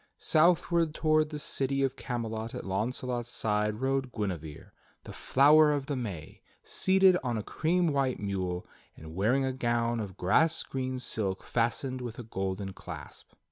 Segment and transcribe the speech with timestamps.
[0.17, 4.71] Southward toward the city of Camelot at Launcelot's side rode Guinevere,
[5.03, 8.65] the Flower of the May, seated on a cream white mule,
[8.97, 13.31] and wearing a gown of grass green silk fastened with a golden clasp.